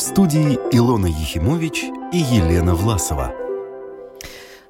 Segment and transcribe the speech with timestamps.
[0.00, 3.34] В студии Илона Ехимович и Елена Власова.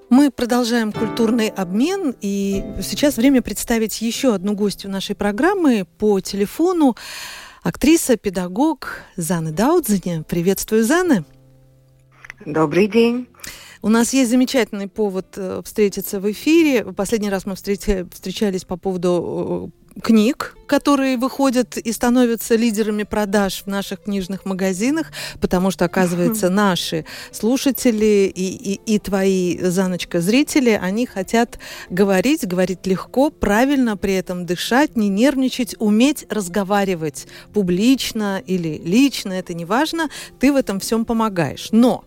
[0.09, 6.97] Мы продолжаем культурный обмен, и сейчас время представить еще одну гостью нашей программы по телефону.
[7.63, 10.25] Актриса, педагог Зана Даудзине.
[10.29, 11.25] Приветствую, Зана.
[12.45, 13.29] Добрый день.
[13.83, 16.85] У нас есть замечательный повод э, встретиться в эфире.
[16.93, 23.67] Последний раз мы встречались по поводу э, книг, которые выходят и становятся лидерами продаж в
[23.67, 31.07] наших книжных магазинах, потому что, оказывается, наши слушатели и, и, и твои, Заночка, зрители, они
[31.07, 31.59] хотят
[31.91, 39.55] говорить, говорить легко, правильно при этом дышать, не нервничать, уметь разговаривать публично или лично, это
[39.55, 41.69] не важно, ты в этом всем помогаешь.
[41.73, 42.05] Но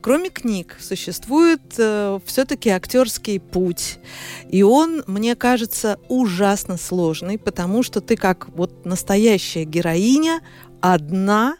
[0.00, 3.98] Кроме книг, существует э, все-таки актерский путь.
[4.48, 10.40] И он, мне кажется, ужасно сложный, потому что ты как вот настоящая героиня,
[10.80, 11.56] одна,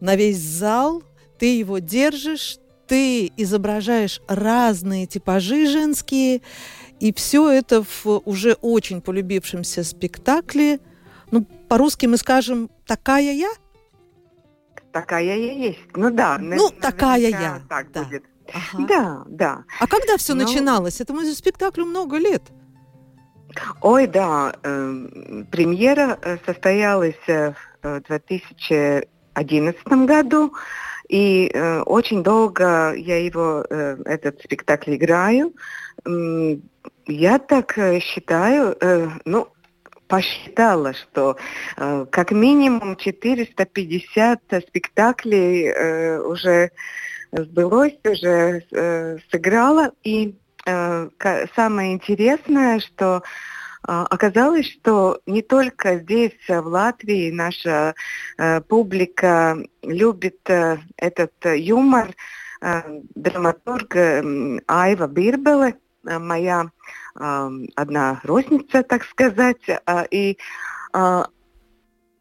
[0.00, 1.02] на весь зал,
[1.38, 6.40] ты его держишь, ты изображаешь разные типажи женские,
[7.00, 10.80] и все это в уже очень полюбившемся спектакле.
[11.30, 13.50] Ну, по-русски мы скажем «такая я»,
[15.00, 15.78] такая я есть.
[15.94, 16.38] Ну да.
[16.38, 17.60] Ну, такая я.
[17.68, 18.04] Так да.
[18.04, 18.24] будет.
[18.52, 18.86] Ага.
[18.88, 19.64] Да, да.
[19.78, 21.00] А когда все ну, начиналось?
[21.00, 22.42] Этому спектаклю много лет.
[23.82, 24.54] Ой, да.
[24.62, 30.54] Э, премьера э, состоялась э, в 2011 году.
[31.08, 35.54] И э, очень долго я его, э, этот спектакль играю.
[37.06, 39.48] Я так э, считаю, э, ну,
[40.08, 41.36] посчитала, что
[41.76, 46.70] э, как минимум 450 спектаклей э, уже
[47.32, 49.92] сбылось, уже э, сыграла.
[50.02, 50.36] И
[50.66, 51.08] э,
[51.54, 53.20] самое интересное, что э,
[53.86, 57.94] оказалось, что не только здесь, в Латвии, наша
[58.38, 62.08] э, публика любит э, этот юмор.
[62.60, 62.82] Э,
[63.14, 66.70] драматург э, Айва Бирбеле, э, моя
[67.18, 70.38] одна розница, так сказать, а, и
[70.92, 71.26] а,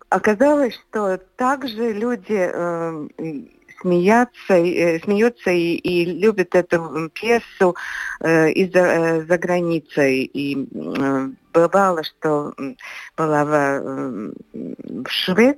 [0.09, 2.49] оказалось, что также люди
[3.81, 7.75] смеяться, э, смеются и, и любят эту пьесу
[8.19, 10.23] э, из-за э, за границей.
[10.23, 12.53] И э, бывало, что
[13.15, 15.57] была в, в Шве...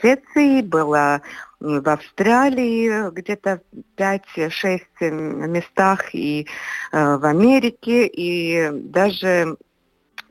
[0.00, 1.22] Швеции, была
[1.60, 3.60] в Австралии где-то
[3.96, 6.46] 5-6 местах и
[6.92, 9.56] э, в Америке, и даже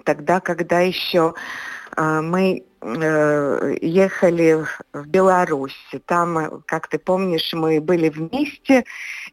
[0.04, 1.40] тогда, когда еще э,
[1.98, 5.76] мы э, ехали в Беларусь.
[6.06, 8.86] Там, как ты помнишь, мы были вместе,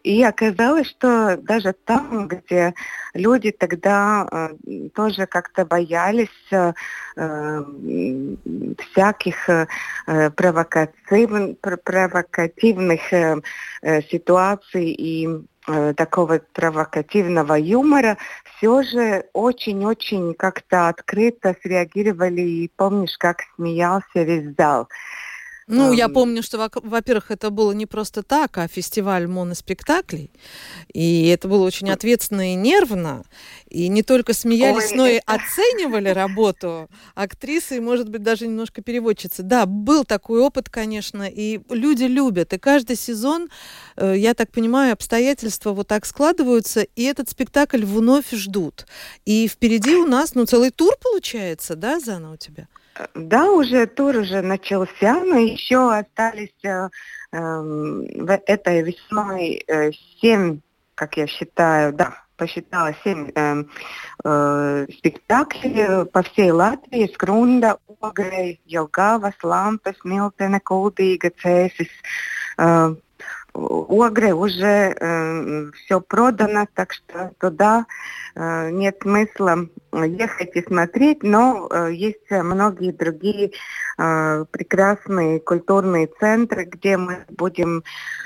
[0.02, 2.74] и оказалось, что даже там, где
[3.14, 6.72] люди тогда э, тоже как-то боялись э,
[8.90, 9.48] всяких
[10.36, 13.00] провокатив, провокативных
[14.10, 15.28] ситуаций и
[15.66, 18.16] э, такого провокативного юмора,
[18.56, 22.40] все же очень-очень как-то открыто среагировали.
[22.40, 24.88] И помнишь, как смеялся весь зал.
[25.68, 30.30] Ну, я помню, что, во-первых, это было не просто так, а фестиваль моноспектаклей.
[30.92, 33.24] И это было очень ответственно и нервно.
[33.68, 38.80] И не только смеялись, Ой, но и оценивали работу актрисы, и, может быть, даже немножко
[38.80, 39.42] переводчицы.
[39.42, 42.52] Да, был такой опыт, конечно, и люди любят.
[42.52, 43.48] И каждый сезон,
[43.96, 48.86] э, я так понимаю, обстоятельства вот так складываются, и этот спектакль вновь ждут.
[49.24, 52.68] И впереди у нас, ну, целый тур получается, да, Зана, у тебя?
[53.14, 56.88] Да, уже тур уже начался, но еще остались э,
[57.32, 60.60] э, этой весной э, семь,
[60.94, 63.64] как я считаю, да, посчитала семь э,
[64.24, 67.10] э, спектаклей по всей Латвии.
[67.12, 71.88] Скрунда, Огрей, Елгава, Лампес, Милтена, Кулдига, Цесис.
[72.58, 72.94] Э,
[73.56, 77.86] Огре уже э, все продано, так что туда
[78.34, 83.52] э, нет смысла ехать и смотреть, но э, есть многие другие
[83.98, 87.82] э, прекрасные культурные центры, где мы будем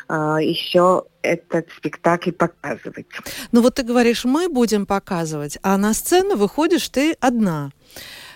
[0.09, 3.07] э, еще этот спектакль показывать.
[3.53, 7.71] Ну вот ты говоришь, мы будем показывать, а на сцену выходишь ты одна.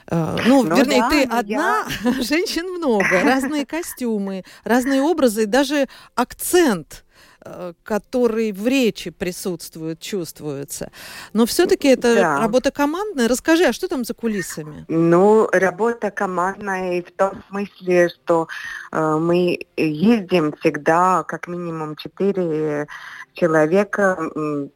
[0.09, 2.13] Э, ну, ну вернее, да, ты одна, я...
[2.23, 7.04] женщин много, разные костюмы, разные образы, даже акцент
[7.45, 10.91] э, который в речи присутствует, чувствуется.
[11.33, 12.41] Но все-таки это да.
[12.41, 13.29] работа командная.
[13.29, 14.85] Расскажи, а что там за кулисами?
[14.89, 18.49] Ну, работа командная в том смысле, что
[18.93, 22.87] э, мы ездим всегда как минимум четыре
[23.35, 24.17] человека,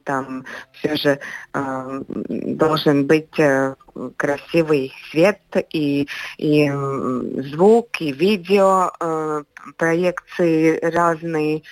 [0.04, 1.20] там все же
[1.54, 3.74] э, должен быть э,
[4.16, 5.40] красивый свет
[5.72, 9.42] и, и звук, и видео, э,
[9.76, 11.62] проекции разные.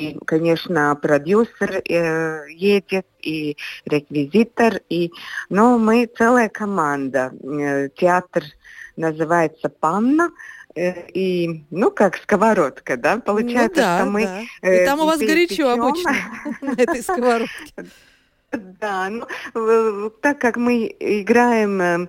[0.00, 5.12] И, конечно, продюсер э, едет, и реквизитор, и,
[5.48, 7.32] но мы целая команда.
[7.42, 8.44] Э, театр
[8.96, 10.30] называется «Панна»,
[10.74, 14.24] Э, и, ну, как сковородка, да, получается, ну, да, что мы...
[14.24, 14.40] Да.
[14.62, 16.14] Э, и там у вас горячо обычно
[16.60, 17.74] на этой сковородке.
[18.52, 22.08] Да, ну, так как мы играем э,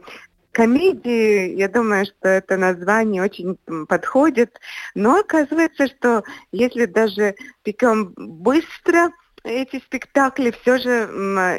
[0.52, 3.58] комедии, я думаю, что это название очень
[3.88, 4.60] подходит,
[4.96, 9.12] но оказывается, что если даже пекем быстро,
[9.44, 10.90] эти спектакли все же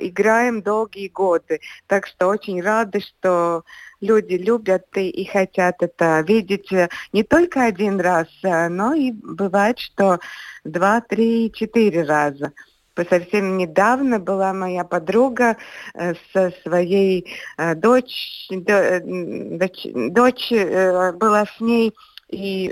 [0.02, 1.60] играем долгие годы.
[1.88, 3.64] Так что очень рады, что
[4.00, 6.70] люди любят и, хотят это видеть
[7.12, 10.20] не только один раз, а, но и бывает, что
[10.64, 12.52] два, три, четыре раза.
[12.94, 15.56] Совсем недавно была моя подруга
[15.94, 21.94] э, со своей э, дочь, э, дочь, дочь была с ней,
[22.28, 22.64] и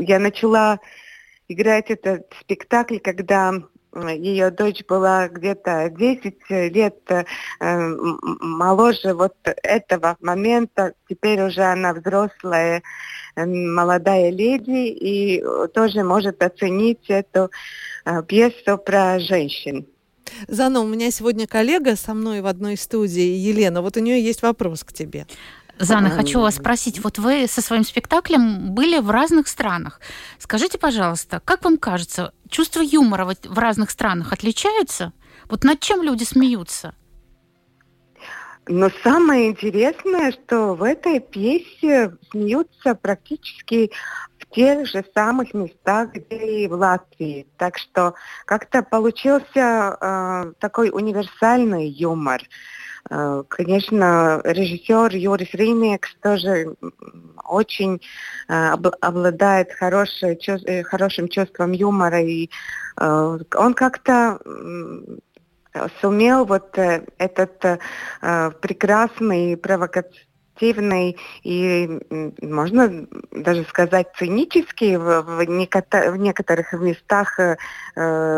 [0.00, 0.80] я начала
[1.48, 3.52] играть этот спектакль, когда
[4.04, 6.34] ее дочь была где-то 10
[6.74, 7.24] лет э,
[7.60, 10.92] моложе вот этого момента.
[11.08, 12.82] Теперь уже она взрослая
[13.34, 15.44] э, молодая леди и
[15.74, 17.50] тоже может оценить эту
[18.04, 19.86] э, пьесу про женщин.
[20.48, 23.80] Зана, у меня сегодня коллега со мной в одной студии, Елена.
[23.82, 25.26] Вот у нее есть вопрос к тебе.
[25.78, 30.00] Зана, хочу вас спросить, вот вы со своим спектаклем были в разных странах.
[30.38, 35.12] Скажите, пожалуйста, как вам кажется, чувство юмора в разных странах отличается?
[35.48, 36.94] Вот над чем люди смеются?
[38.68, 43.92] Но самое интересное, что в этой пьесе смеются практически
[44.38, 47.46] в тех же самых местах, где и в Латвии.
[47.58, 48.14] Так что
[48.44, 52.42] как-то получился э, такой универсальный юмор.
[52.42, 56.74] Э, конечно, режиссер Юрис Римекс тоже
[57.44, 58.00] очень
[58.48, 62.50] э, обладает хорошей, э, хорошим чувством юмора, и
[62.98, 64.40] он как-то
[66.00, 67.80] сумел вот этот
[68.62, 72.00] прекрасный провокативный и,
[72.40, 77.38] можно даже сказать, цинический в, некоторых местах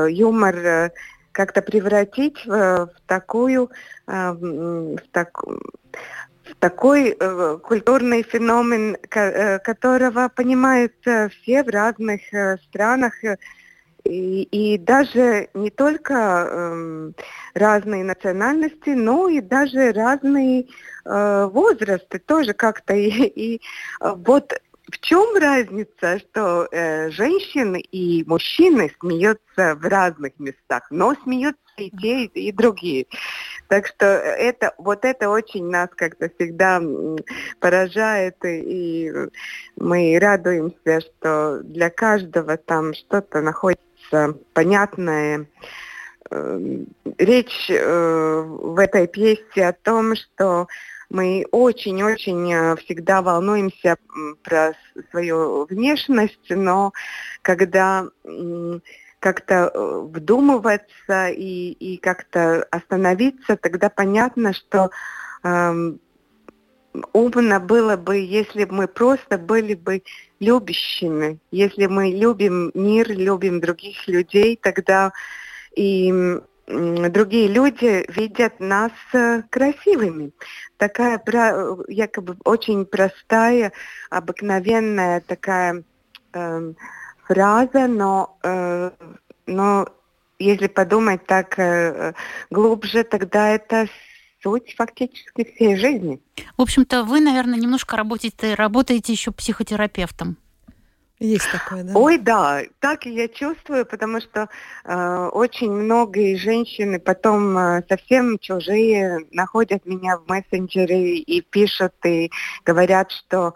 [0.09, 0.91] юмор
[1.39, 2.51] как-то превратить в,
[2.87, 3.71] в такую,
[4.09, 12.23] э, в, так, в такой э, культурный феномен, э, которого понимают все в разных
[12.65, 13.13] странах.
[14.03, 17.13] И, и даже не только э,
[17.55, 20.65] разные национальности, но и даже разные
[21.05, 22.95] э, возрасты тоже как-то.
[22.95, 23.61] И, и
[24.01, 31.61] вот в чем разница, что э, женщины и мужчины смеются в разных местах, но смеются
[31.77, 33.07] и те, и другие.
[33.69, 36.83] Так что это, вот это очень нас как-то всегда
[37.61, 39.13] поражает, и
[39.77, 45.47] мы радуемся, что для каждого там что-то находится понятное.
[46.31, 46.87] Эм,
[47.19, 50.67] речь э, в этой пьесе о том, что
[51.11, 53.97] мы очень-очень э, всегда волнуемся
[54.43, 54.75] про
[55.11, 56.93] свою внешность, но
[57.43, 58.07] когда
[59.21, 64.91] как-то э, вдумываться и, и как-то остановиться, тогда понятно, что
[65.43, 66.01] эм,
[67.13, 70.03] умно было бы, если бы мы просто были бы
[70.41, 75.13] любящими, если мы любим мир, любим других людей, тогда
[75.75, 76.13] и
[76.69, 80.33] другие люди видят нас э, красивыми.
[80.77, 81.21] Такая
[81.89, 83.73] якобы очень простая,
[84.11, 85.83] обыкновенная такая
[86.33, 86.73] э,
[87.27, 88.91] фраза, но, э,
[89.47, 89.89] но
[90.39, 92.13] если подумать так э,
[92.51, 93.89] глубже, тогда это
[94.43, 96.21] суть фактически всей жизни.
[96.57, 100.37] В общем-то, вы, наверное, немножко работаете, работаете еще психотерапевтом.
[101.21, 101.93] Есть такое, да?
[101.95, 104.49] Ой, да, так и я чувствую, потому что
[104.85, 112.31] э, очень многие женщины потом э, совсем чужие находят меня в мессенджере и пишут и
[112.65, 113.55] говорят, что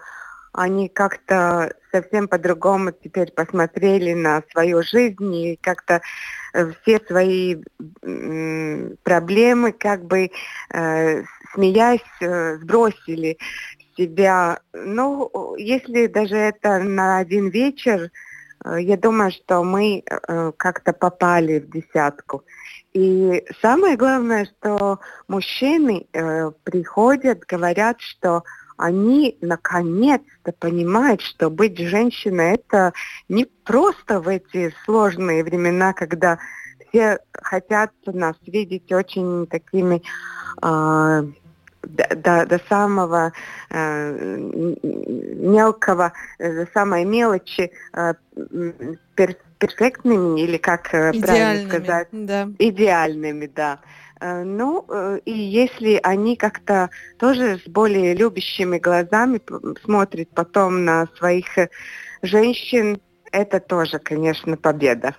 [0.53, 6.01] они как-то совсем по-другому теперь посмотрели на свою жизнь и как-то
[6.53, 7.57] э, все свои
[8.03, 10.31] э, проблемы как бы
[10.71, 11.23] э,
[11.55, 13.39] смеясь э, сбросили
[13.97, 18.11] себя, ну, если даже это на один вечер,
[18.65, 22.45] я думаю, что мы э, как-то попали в десятку.
[22.93, 28.45] И самое главное, что мужчины э, приходят, говорят, что
[28.77, 32.93] они наконец-то понимают, что быть женщиной это
[33.29, 36.39] не просто в эти сложные времена, когда
[36.89, 40.03] все хотят нас видеть очень такими
[40.63, 41.23] э,
[41.83, 43.33] до, до самого
[43.71, 44.37] э,
[44.83, 48.15] мелкого, э, до самой мелочи э,
[49.15, 52.49] пер, перфектными или как э, правильно сказать, да.
[52.59, 53.81] идеальными, да.
[54.21, 54.87] Э, ну,
[55.25, 59.41] и если они как-то тоже с более любящими глазами
[59.85, 61.47] смотрят потом на своих
[62.23, 63.01] женщин,
[63.33, 65.17] это тоже, конечно, победа.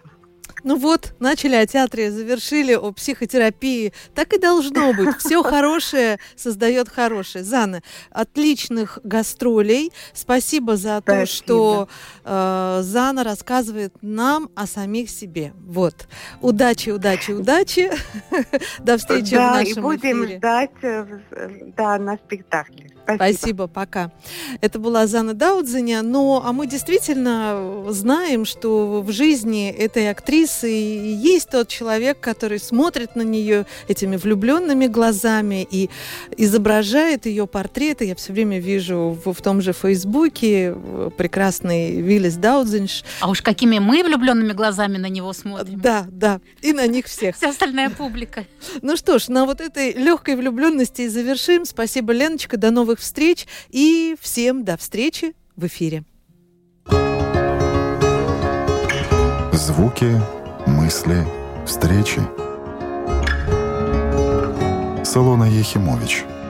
[0.63, 3.93] Ну вот, начали о театре, завершили о психотерапии.
[4.15, 5.17] Так и должно быть.
[5.17, 7.43] Все хорошее создает хорошее.
[7.43, 9.91] Зана, отличных гастролей.
[10.13, 11.03] Спасибо за Спасибо.
[11.03, 11.88] то, что
[12.24, 15.53] э, Зана рассказывает нам о самих себе.
[15.65, 16.08] Вот.
[16.41, 17.91] Удачи, удачи, удачи.
[18.79, 20.38] До встречи да, в нашем и будем эфире.
[20.38, 21.05] ждать э,
[21.75, 22.89] да, на спектакле.
[23.03, 23.34] Спасибо.
[23.38, 24.12] Спасибо, пока.
[24.62, 26.03] Это была Зана Даудзиня.
[26.03, 33.16] Ну, а мы действительно знаем, что в жизни этой актрисы есть тот человек, который смотрит
[33.16, 35.90] на нее этими влюбленными глазами и
[36.38, 38.06] изображает ее портреты.
[38.06, 40.76] Я все время вижу в, в том же Фейсбуке
[41.18, 43.04] прекрасный Виллис Даудзинш.
[43.20, 45.80] А уж какими мы влюбленными глазами на него смотрим.
[45.80, 46.40] Да, да.
[46.62, 47.36] И на них всех.
[47.36, 48.46] Вся остальная публика.
[48.82, 51.66] Ну что ж, на вот этой легкой влюбленности и завершим.
[51.66, 52.58] Спасибо, Леночка.
[52.58, 53.48] До новых встреч.
[53.70, 56.04] И всем до встречи в эфире.
[59.54, 61.25] Звуки мысли,
[61.65, 62.22] встречи.
[65.03, 66.25] Салона Ехимович–